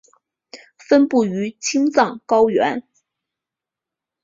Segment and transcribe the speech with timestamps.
[0.79, 2.81] 分布于青藏高原。